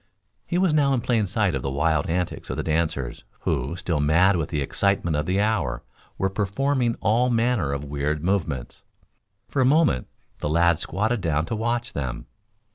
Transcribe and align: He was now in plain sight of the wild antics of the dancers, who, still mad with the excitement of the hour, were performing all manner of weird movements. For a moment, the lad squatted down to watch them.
He 0.47 0.57
was 0.57 0.73
now 0.73 0.95
in 0.95 1.01
plain 1.01 1.27
sight 1.27 1.53
of 1.53 1.61
the 1.61 1.69
wild 1.69 2.07
antics 2.07 2.49
of 2.49 2.57
the 2.57 2.63
dancers, 2.63 3.23
who, 3.41 3.75
still 3.75 3.99
mad 3.99 4.35
with 4.35 4.49
the 4.49 4.59
excitement 4.59 5.15
of 5.15 5.27
the 5.27 5.39
hour, 5.39 5.83
were 6.17 6.27
performing 6.27 6.95
all 7.01 7.29
manner 7.29 7.71
of 7.71 7.83
weird 7.83 8.23
movements. 8.23 8.81
For 9.47 9.61
a 9.61 9.63
moment, 9.65 10.07
the 10.39 10.49
lad 10.49 10.79
squatted 10.79 11.21
down 11.21 11.45
to 11.45 11.55
watch 11.55 11.93
them. 11.93 12.25